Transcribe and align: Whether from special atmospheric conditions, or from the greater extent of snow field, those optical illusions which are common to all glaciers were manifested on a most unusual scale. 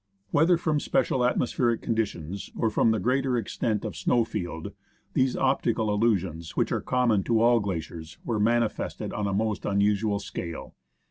Whether 0.31 0.57
from 0.57 0.79
special 0.79 1.23
atmospheric 1.23 1.83
conditions, 1.83 2.49
or 2.57 2.71
from 2.71 2.89
the 2.89 2.99
greater 2.99 3.37
extent 3.37 3.85
of 3.85 3.95
snow 3.95 4.23
field, 4.25 4.71
those 5.13 5.35
optical 5.37 5.93
illusions 5.93 6.57
which 6.57 6.71
are 6.71 6.81
common 6.81 7.21
to 7.25 7.39
all 7.39 7.59
glaciers 7.59 8.17
were 8.25 8.39
manifested 8.39 9.13
on 9.13 9.27
a 9.27 9.31
most 9.33 9.63
unusual 9.63 10.17
scale. 10.17 10.73